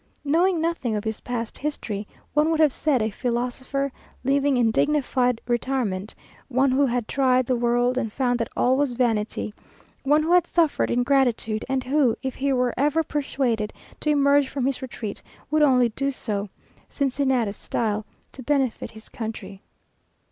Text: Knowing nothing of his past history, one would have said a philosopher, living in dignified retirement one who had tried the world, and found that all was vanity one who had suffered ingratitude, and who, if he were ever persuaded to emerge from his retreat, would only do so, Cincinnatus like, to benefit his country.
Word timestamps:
Knowing 0.25 0.59
nothing 0.59 0.95
of 0.95 1.03
his 1.03 1.19
past 1.19 1.59
history, 1.59 2.07
one 2.33 2.49
would 2.49 2.59
have 2.59 2.73
said 2.73 3.03
a 3.03 3.11
philosopher, 3.11 3.91
living 4.23 4.57
in 4.57 4.71
dignified 4.71 5.39
retirement 5.45 6.15
one 6.47 6.71
who 6.71 6.87
had 6.87 7.07
tried 7.07 7.45
the 7.45 7.55
world, 7.55 7.99
and 7.99 8.11
found 8.11 8.39
that 8.39 8.49
all 8.57 8.75
was 8.75 8.93
vanity 8.93 9.53
one 10.01 10.23
who 10.23 10.31
had 10.31 10.47
suffered 10.47 10.89
ingratitude, 10.89 11.63
and 11.69 11.83
who, 11.83 12.15
if 12.23 12.33
he 12.33 12.51
were 12.51 12.73
ever 12.77 13.03
persuaded 13.03 13.71
to 13.99 14.09
emerge 14.09 14.49
from 14.49 14.65
his 14.65 14.81
retreat, 14.81 15.21
would 15.51 15.61
only 15.61 15.89
do 15.89 16.09
so, 16.09 16.49
Cincinnatus 16.89 17.71
like, 17.71 18.03
to 18.31 18.41
benefit 18.41 18.89
his 18.89 19.07
country. 19.07 19.61